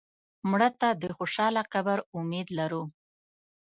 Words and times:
مړه 0.49 0.69
ته 0.79 0.89
د 1.01 1.03
خوشاله 1.15 1.61
قبر 1.73 1.97
امید 2.19 2.47
لرو 2.57 2.83